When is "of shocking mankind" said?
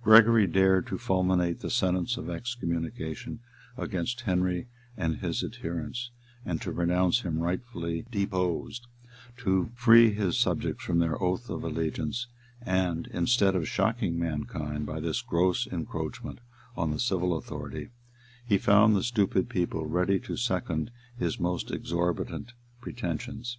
13.56-14.86